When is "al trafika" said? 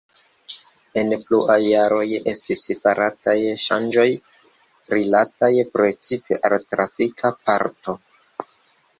6.49-7.31